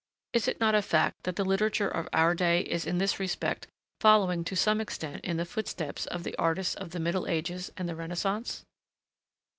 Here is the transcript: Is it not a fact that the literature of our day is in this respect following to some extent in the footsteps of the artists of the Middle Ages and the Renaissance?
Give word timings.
Is 0.33 0.47
it 0.47 0.59
not 0.59 0.73
a 0.73 0.81
fact 0.81 1.21
that 1.25 1.35
the 1.35 1.45
literature 1.45 1.87
of 1.87 2.09
our 2.11 2.33
day 2.33 2.61
is 2.61 2.87
in 2.87 2.97
this 2.97 3.19
respect 3.19 3.67
following 3.99 4.43
to 4.45 4.55
some 4.55 4.81
extent 4.81 5.23
in 5.23 5.37
the 5.37 5.45
footsteps 5.45 6.07
of 6.07 6.23
the 6.23 6.35
artists 6.37 6.73
of 6.73 6.89
the 6.89 6.99
Middle 6.99 7.27
Ages 7.27 7.71
and 7.77 7.87
the 7.87 7.95
Renaissance? 7.95 8.65